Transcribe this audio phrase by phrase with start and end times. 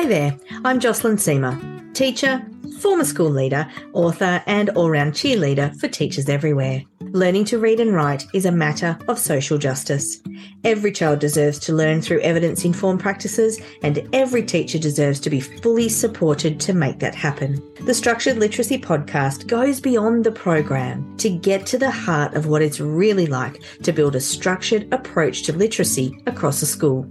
[0.00, 2.42] Hi there, I'm Jocelyn Seamer, teacher,
[2.78, 6.82] former school leader, author, and all round cheerleader for teachers everywhere.
[7.10, 10.22] Learning to read and write is a matter of social justice.
[10.64, 15.40] Every child deserves to learn through evidence informed practices, and every teacher deserves to be
[15.40, 17.62] fully supported to make that happen.
[17.82, 22.62] The Structured Literacy Podcast goes beyond the program to get to the heart of what
[22.62, 27.06] it's really like to build a structured approach to literacy across a school.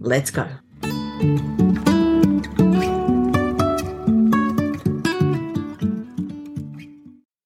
[0.00, 0.48] Let's go.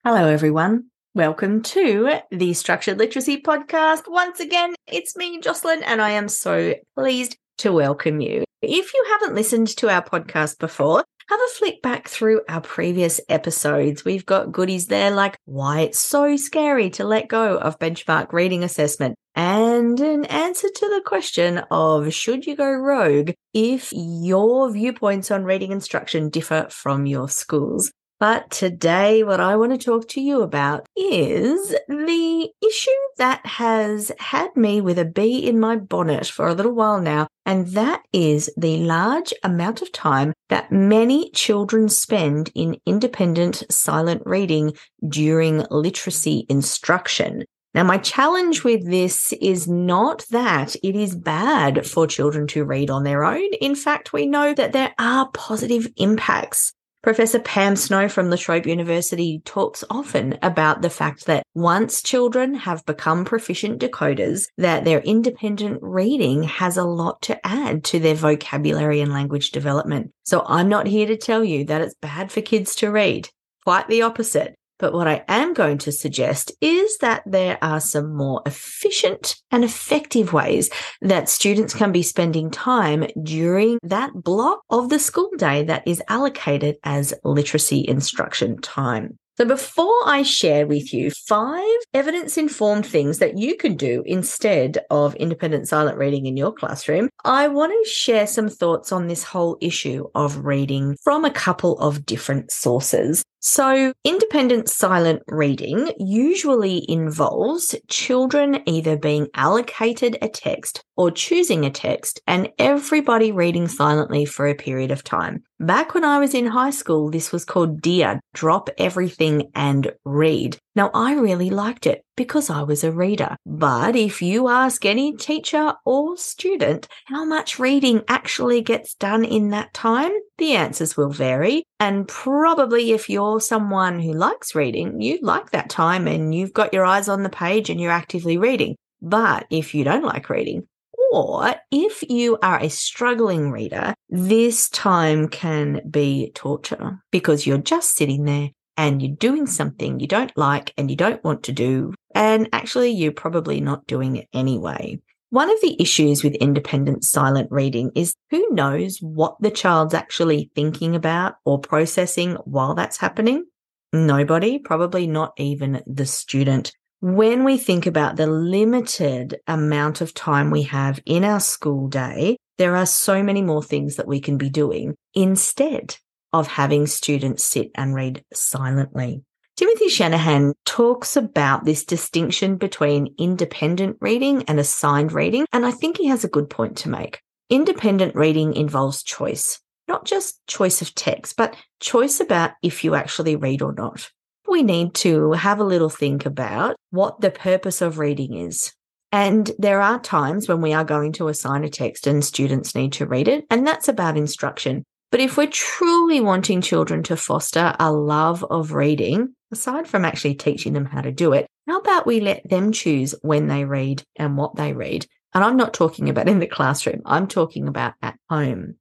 [0.05, 0.84] Hello, everyone.
[1.15, 4.05] Welcome to the Structured Literacy Podcast.
[4.07, 8.45] Once again, it's me, Jocelyn, and I am so pleased to welcome you.
[8.62, 13.21] If you haven't listened to our podcast before, have a flick back through our previous
[13.29, 14.05] episodes.
[14.05, 18.62] We've got goodies there like why it's so scary to let go of benchmark reading
[18.62, 25.33] assessment and an answer to the question of should you go rogue if your viewpoints
[25.33, 27.91] on reading instruction differ from your schools.
[28.21, 34.10] But today, what I want to talk to you about is the issue that has
[34.19, 37.29] had me with a bee in my bonnet for a little while now.
[37.47, 44.23] And that is the large amount of time that many children spend in independent silent
[44.27, 44.73] reading
[45.09, 47.45] during literacy instruction.
[47.73, 52.91] Now, my challenge with this is not that it is bad for children to read
[52.91, 53.53] on their own.
[53.60, 58.66] In fact, we know that there are positive impacts Professor Pam Snow from La Trobe
[58.66, 64.99] University talks often about the fact that once children have become proficient decoders, that their
[65.00, 70.10] independent reading has a lot to add to their vocabulary and language development.
[70.25, 73.28] So I'm not here to tell you that it's bad for kids to read.
[73.65, 74.57] Quite the opposite.
[74.78, 79.65] But what I am going to suggest is that there are some more efficient and
[79.65, 80.70] effective ways
[81.03, 86.03] that students can be spending time during that block of the school day that is
[86.09, 89.19] allocated as literacy instruction time.
[89.38, 94.78] So before I share with you five evidence informed things that you can do instead
[94.91, 99.22] of independent silent reading in your classroom, I want to share some thoughts on this
[99.22, 103.22] whole issue of reading from a couple of different sources.
[103.41, 111.71] So, independent silent reading usually involves children either being allocated a text or choosing a
[111.71, 115.44] text and everybody reading silently for a period of time.
[115.60, 120.56] Back when I was in high school, this was called DEAR, drop everything and read.
[120.77, 123.37] Now, I really liked it because I was a reader.
[123.44, 129.50] But if you ask any teacher or student how much reading actually gets done in
[129.50, 131.65] that time, the answers will vary.
[131.81, 136.72] And probably if you're someone who likes reading, you like that time and you've got
[136.72, 138.77] your eyes on the page and you're actively reading.
[139.03, 140.66] But if you don't like reading,
[141.12, 147.97] or if you are a struggling reader, this time can be torture because you're just
[147.97, 151.93] sitting there and you're doing something you don't like and you don't want to do.
[152.15, 155.00] And actually, you're probably not doing it anyway.
[155.31, 160.50] One of the issues with independent silent reading is who knows what the child's actually
[160.55, 163.44] thinking about or processing while that's happening?
[163.93, 170.50] Nobody, probably not even the student when we think about the limited amount of time
[170.50, 174.37] we have in our school day, there are so many more things that we can
[174.37, 175.97] be doing instead
[176.33, 179.22] of having students sit and read silently.
[179.58, 185.96] Timothy Shanahan talks about this distinction between independent reading and assigned reading, and I think
[185.96, 187.20] he has a good point to make.
[187.50, 189.58] Independent reading involves choice,
[189.88, 194.08] not just choice of text, but choice about if you actually read or not
[194.48, 198.72] we need to have a little think about what the purpose of reading is.
[199.12, 202.92] And there are times when we are going to assign a text and students need
[202.94, 204.84] to read it, and that's about instruction.
[205.10, 210.34] But if we're truly wanting children to foster a love of reading, aside from actually
[210.34, 214.03] teaching them how to do it, how about we let them choose when they read
[214.16, 215.06] and what they read?
[215.34, 218.77] And I'm not talking about in the classroom, I'm talking about at home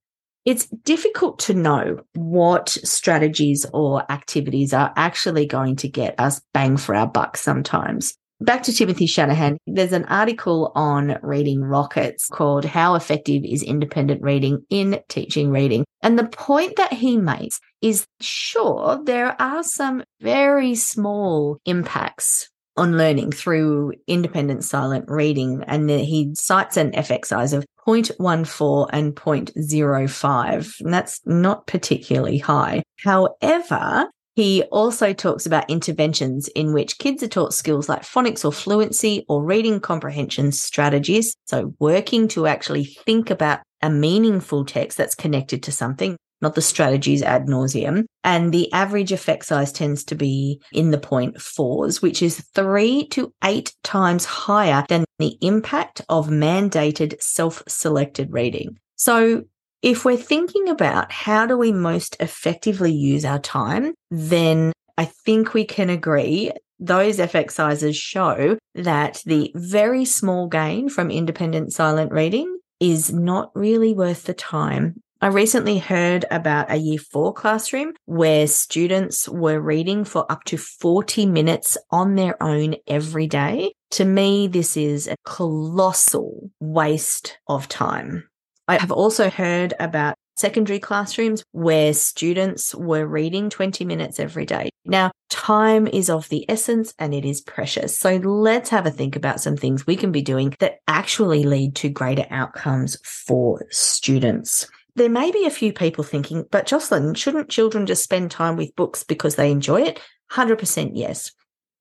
[0.48, 6.78] it's difficult to know what strategies or activities are actually going to get us bang
[6.78, 8.18] for our buck sometimes.
[8.40, 14.22] Back to Timothy Shanahan, there's an article on reading rockets called How Effective is Independent
[14.22, 15.86] Reading in Teaching Reading?
[16.04, 22.48] And the point that he makes is sure, there are some very small impacts
[22.78, 25.64] on learning through independent silent reading.
[25.66, 30.82] And he cites an effect size of 0.14 and 0.05.
[30.82, 32.84] And that's not particularly high.
[33.04, 34.08] However,
[34.38, 39.26] he also talks about interventions in which kids are taught skills like phonics or fluency
[39.28, 41.36] or reading comprehension strategies.
[41.48, 46.62] So, working to actually think about a meaningful text that's connected to something, not the
[46.62, 48.04] strategies ad nauseum.
[48.24, 53.08] And the average effect size tends to be in the point fours, which is three
[53.08, 58.78] to eight times higher than the impact of mandated self selected reading.
[58.98, 59.46] So
[59.82, 65.54] if we're thinking about how do we most effectively use our time, then I think
[65.54, 67.20] we can agree those
[67.52, 74.24] sizes show that the very small gain from independent silent reading is not really worth
[74.24, 75.02] the time.
[75.20, 80.58] I recently heard about a year four classroom where students were reading for up to
[80.58, 83.74] 40 minutes on their own every day.
[83.92, 88.27] To me, this is a colossal waste of time.
[88.68, 94.70] I have also heard about secondary classrooms where students were reading 20 minutes every day.
[94.86, 97.98] Now, time is of the essence and it is precious.
[97.98, 101.76] So let's have a think about some things we can be doing that actually lead
[101.78, 104.68] to greater outcomes for students.
[104.96, 108.76] There may be a few people thinking, but Jocelyn, shouldn't children just spend time with
[108.76, 110.02] books because they enjoy it?
[110.32, 111.32] 100% yes.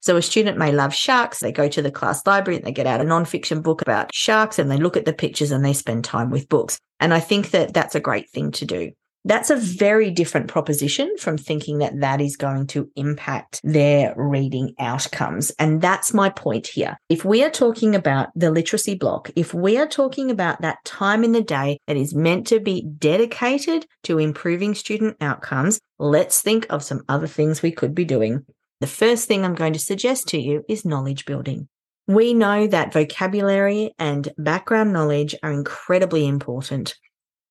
[0.01, 1.41] So a student may love sharks.
[1.41, 4.59] They go to the class library and they get out a nonfiction book about sharks
[4.59, 6.79] and they look at the pictures and they spend time with books.
[7.01, 8.93] And I think that that's a great thing to do.
[9.27, 14.73] That's a very different proposition from thinking that that is going to impact their reading
[14.79, 15.51] outcomes.
[15.59, 16.97] And that's my point here.
[17.09, 21.25] If we are talking about the literacy block, if we are talking about that time
[21.25, 26.65] in the day that is meant to be dedicated to improving student outcomes, let's think
[26.71, 28.47] of some other things we could be doing.
[28.81, 31.69] The first thing I'm going to suggest to you is knowledge building.
[32.07, 36.95] We know that vocabulary and background knowledge are incredibly important.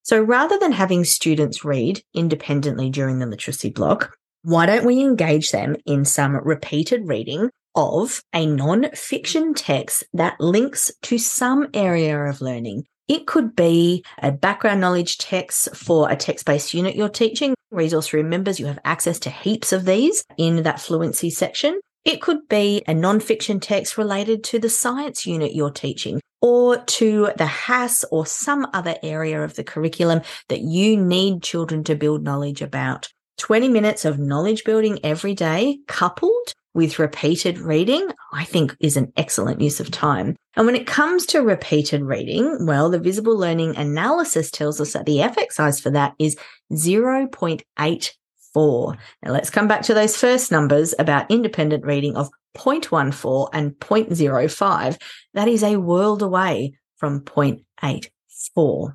[0.04, 5.52] So rather than having students read independently during the literacy block, why don't we engage
[5.52, 12.40] them in some repeated reading of a non-fiction text that links to some area of
[12.40, 12.86] learning?
[13.08, 17.54] It could be a background knowledge text for a text based unit you're teaching.
[17.70, 21.80] Resource room members, you have access to heaps of these in that fluency section.
[22.04, 27.32] It could be a non-fiction text related to the science unit you're teaching or to
[27.38, 32.24] the HASS or some other area of the curriculum that you need children to build
[32.24, 33.10] knowledge about.
[33.38, 39.12] 20 minutes of knowledge building every day coupled with repeated reading, I think is an
[39.18, 40.36] excellent use of time.
[40.56, 45.06] And when it comes to repeated reading, well, the visible learning analysis tells us that
[45.06, 46.38] the effect size for that is
[46.74, 48.98] 0.84.
[49.24, 55.02] Now let's come back to those first numbers about independent reading of 0.14 and 0.05.
[55.34, 58.94] That is a world away from 0.84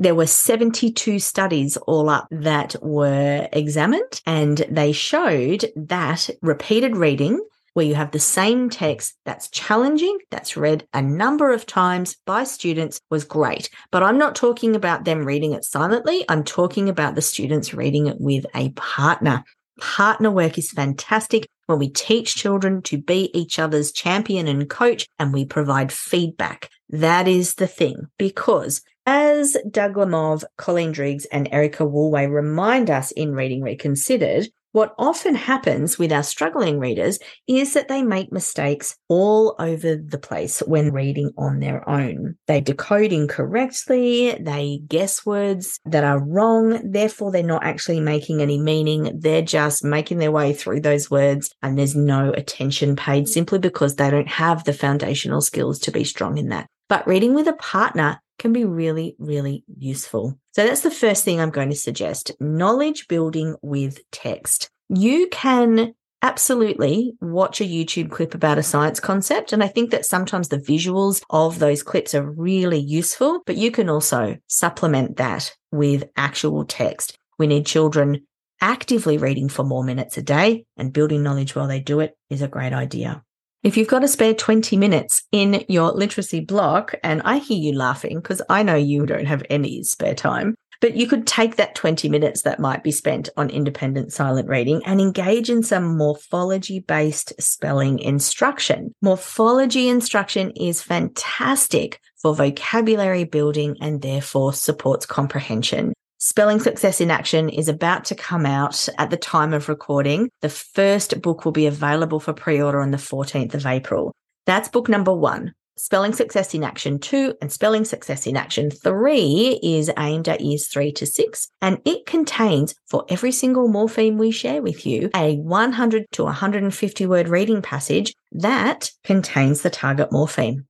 [0.00, 7.38] there were 72 studies all up that were examined and they showed that repeated reading
[7.74, 12.44] where you have the same text that's challenging, that's read a number of times by
[12.44, 13.68] students was great.
[13.92, 16.24] But I'm not talking about them reading it silently.
[16.28, 19.44] I'm talking about the students reading it with a partner.
[19.80, 25.06] Partner work is fantastic when we teach children to be each other's champion and coach
[25.18, 26.70] and we provide feedback.
[26.88, 33.10] That is the thing because as Doug Lemov, Colleen Driggs, and Erica Woolway remind us
[33.10, 37.18] in Reading Reconsidered, what often happens with our struggling readers
[37.48, 42.36] is that they make mistakes all over the place when reading on their own.
[42.46, 48.60] They decode incorrectly, they guess words that are wrong, therefore, they're not actually making any
[48.60, 49.18] meaning.
[49.18, 53.96] They're just making their way through those words, and there's no attention paid simply because
[53.96, 56.68] they don't have the foundational skills to be strong in that.
[56.88, 60.36] But reading with a partner can be really, really useful.
[60.52, 64.68] So that's the first thing I'm going to suggest knowledge building with text.
[64.88, 69.52] You can absolutely watch a YouTube clip about a science concept.
[69.52, 73.70] And I think that sometimes the visuals of those clips are really useful, but you
[73.70, 77.16] can also supplement that with actual text.
[77.38, 78.26] We need children
[78.60, 82.42] actively reading for more minutes a day and building knowledge while they do it is
[82.42, 83.22] a great idea.
[83.62, 87.76] If you've got a spare 20 minutes in your literacy block, and I hear you
[87.76, 91.74] laughing because I know you don't have any spare time, but you could take that
[91.74, 96.80] 20 minutes that might be spent on independent silent reading and engage in some morphology
[96.80, 98.94] based spelling instruction.
[99.02, 105.92] Morphology instruction is fantastic for vocabulary building and therefore supports comprehension.
[106.22, 110.28] Spelling Success in Action is about to come out at the time of recording.
[110.42, 114.12] The first book will be available for pre order on the 14th of April.
[114.44, 115.54] That's book number one.
[115.78, 120.66] Spelling Success in Action 2 and Spelling Success in Action 3 is aimed at years
[120.66, 125.36] 3 to 6 and it contains for every single morpheme we share with you a
[125.36, 130.66] 100 to 150 word reading passage that contains the target morpheme.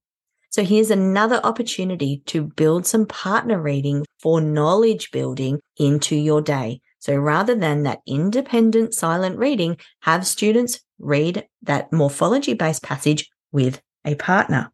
[0.50, 6.80] So here's another opportunity to build some partner reading for knowledge building into your day.
[6.98, 13.80] So rather than that independent silent reading, have students read that morphology based passage with
[14.04, 14.72] a partner.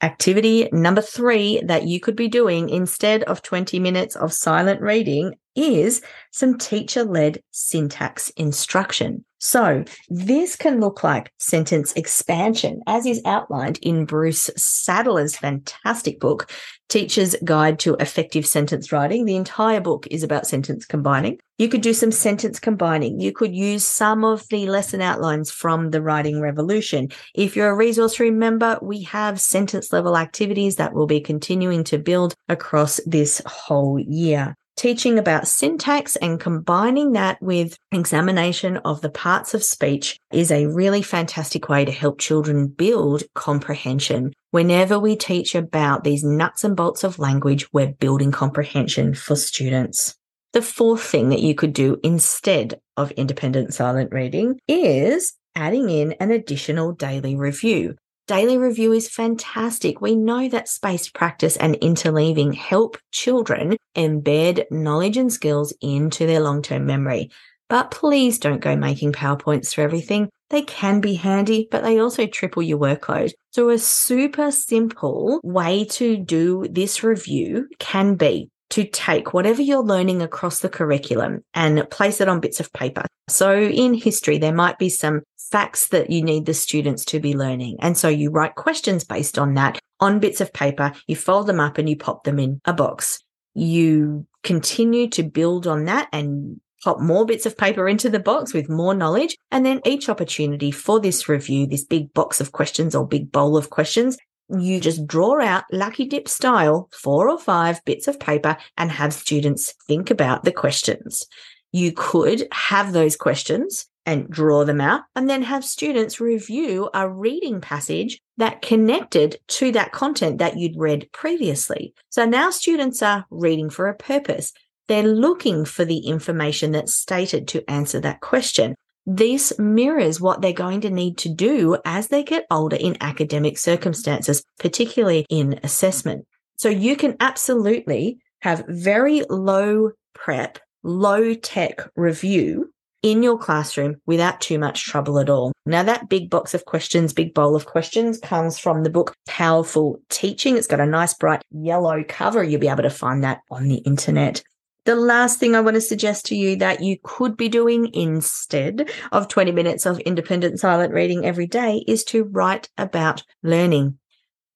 [0.00, 5.34] Activity number three that you could be doing instead of 20 minutes of silent reading
[5.56, 9.24] is some teacher led syntax instruction.
[9.38, 16.50] So this can look like sentence expansion, as is outlined in Bruce Saddler's fantastic book,
[16.88, 19.24] Teacher's Guide to Effective Sentence Writing.
[19.24, 21.38] The entire book is about sentence combining.
[21.56, 23.20] You could do some sentence combining.
[23.20, 27.08] You could use some of the lesson outlines from the Writing Revolution.
[27.34, 31.84] If you're a resource room member, we have sentence level activities that will be continuing
[31.84, 39.00] to build across this whole year teaching about syntax and combining that with examination of
[39.00, 44.32] the parts of speech is a really fantastic way to help children build comprehension.
[44.52, 50.14] Whenever we teach about these nuts and bolts of language, we're building comprehension for students.
[50.52, 56.12] The fourth thing that you could do instead of independent silent reading is adding in
[56.20, 57.96] an additional daily review.
[58.28, 60.02] Daily review is fantastic.
[60.02, 66.40] We know that spaced practice and interleaving help children embed knowledge and skills into their
[66.40, 67.30] long term memory.
[67.70, 70.28] But please don't go making PowerPoints for everything.
[70.50, 73.32] They can be handy, but they also triple your workload.
[73.52, 79.82] So a super simple way to do this review can be to take whatever you're
[79.82, 83.04] learning across the curriculum and place it on bits of paper.
[83.28, 87.34] So in history, there might be some facts that you need the students to be
[87.34, 87.78] learning.
[87.80, 91.60] And so you write questions based on that on bits of paper, you fold them
[91.60, 93.20] up and you pop them in a box.
[93.54, 98.54] You continue to build on that and pop more bits of paper into the box
[98.54, 99.36] with more knowledge.
[99.50, 103.56] And then each opportunity for this review, this big box of questions or big bowl
[103.56, 104.16] of questions,
[104.48, 109.12] you just draw out lucky dip style four or five bits of paper and have
[109.12, 111.26] students think about the questions.
[111.72, 117.06] You could have those questions and draw them out and then have students review a
[117.08, 121.92] reading passage that connected to that content that you'd read previously.
[122.08, 124.54] So now students are reading for a purpose.
[124.86, 128.74] They're looking for the information that's stated to answer that question.
[129.10, 133.56] This mirrors what they're going to need to do as they get older in academic
[133.56, 136.26] circumstances, particularly in assessment.
[136.56, 142.70] So you can absolutely have very low prep, low tech review
[143.02, 145.52] in your classroom without too much trouble at all.
[145.64, 150.02] Now, that big box of questions, big bowl of questions comes from the book Powerful
[150.10, 150.58] Teaching.
[150.58, 152.44] It's got a nice bright yellow cover.
[152.44, 154.42] You'll be able to find that on the internet.
[154.88, 158.88] The last thing I want to suggest to you that you could be doing instead
[159.12, 163.98] of 20 minutes of independent silent reading every day is to write about learning.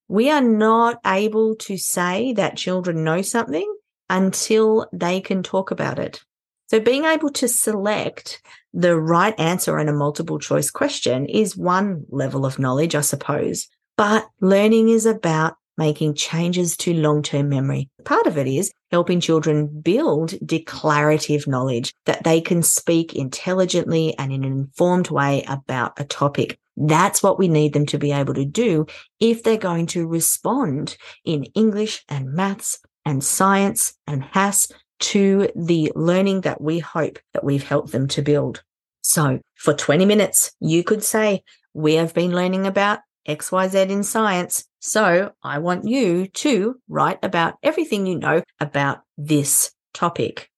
[0.08, 3.70] We are not able to say that children know something
[4.08, 6.22] until they can talk about it.
[6.68, 8.40] So being able to select
[8.72, 13.68] the right answer in a multiple choice question is one level of knowledge, I suppose.
[13.98, 17.88] But learning is about making changes to long term memory.
[18.04, 24.32] Part of it is helping children build declarative knowledge that they can speak intelligently and
[24.32, 26.58] in an informed way about a topic.
[26.76, 28.86] That's what we need them to be able to do
[29.20, 35.92] if they're going to respond in English and maths and science and HASS to the
[35.94, 38.62] learning that we hope that we've helped them to build.
[39.02, 41.42] So for 20 minutes, you could say,
[41.74, 44.64] we have been learning about XYZ in science.
[44.82, 50.50] So I want you to write about everything you know about this topic.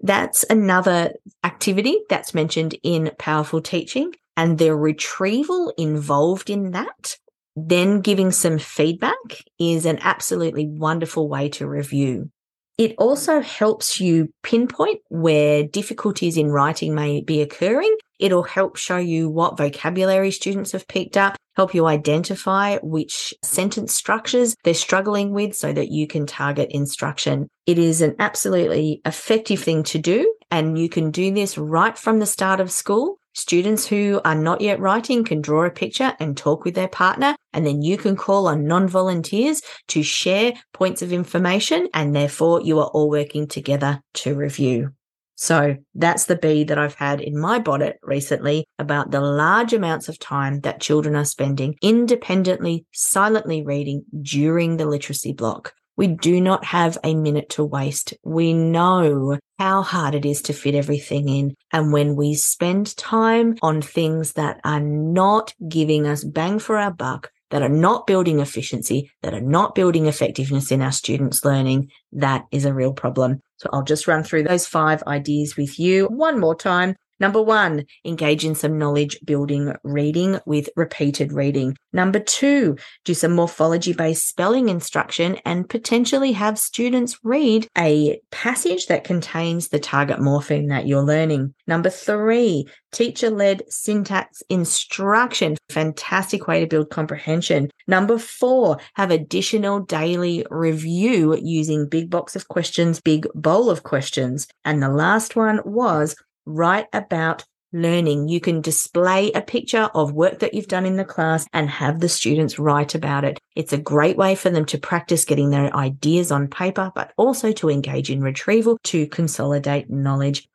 [0.00, 7.16] That's another activity that's mentioned in powerful teaching and the retrieval involved in that.
[7.56, 12.30] Then giving some feedback is an absolutely wonderful way to review.
[12.78, 17.96] It also helps you pinpoint where difficulties in writing may be occurring.
[18.20, 23.92] It'll help show you what vocabulary students have picked up, help you identify which sentence
[23.92, 27.48] structures they're struggling with so that you can target instruction.
[27.66, 30.32] It is an absolutely effective thing to do.
[30.50, 33.18] And you can do this right from the start of school.
[33.38, 37.36] Students who are not yet writing can draw a picture and talk with their partner,
[37.52, 42.62] and then you can call on non volunteers to share points of information, and therefore
[42.62, 44.90] you are all working together to review.
[45.36, 50.08] So that's the bee that I've had in my bonnet recently about the large amounts
[50.08, 55.74] of time that children are spending independently, silently reading during the literacy block.
[55.98, 58.14] We do not have a minute to waste.
[58.22, 61.56] We know how hard it is to fit everything in.
[61.72, 66.92] And when we spend time on things that are not giving us bang for our
[66.92, 71.90] buck, that are not building efficiency, that are not building effectiveness in our students' learning,
[72.12, 73.40] that is a real problem.
[73.56, 76.94] So I'll just run through those five ideas with you one more time.
[77.20, 81.76] Number one, engage in some knowledge building reading with repeated reading.
[81.92, 88.86] Number two, do some morphology based spelling instruction and potentially have students read a passage
[88.86, 91.54] that contains the target morpheme that you're learning.
[91.66, 95.56] Number three, teacher led syntax instruction.
[95.70, 97.70] Fantastic way to build comprehension.
[97.86, 104.46] Number four, have additional daily review using big box of questions, big bowl of questions.
[104.64, 106.14] And the last one was
[106.48, 108.28] write about learning.
[108.28, 112.00] You can display a picture of work that you've done in the class and have
[112.00, 113.38] the students write about it.
[113.54, 117.52] It's a great way for them to practice getting their ideas on paper, but also
[117.52, 120.48] to engage in retrieval to consolidate knowledge.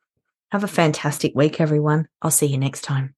[0.50, 2.08] Have a fantastic week, everyone.
[2.22, 3.14] I'll see you next time.